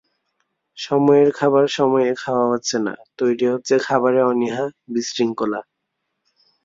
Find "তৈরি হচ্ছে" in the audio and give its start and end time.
3.17-3.75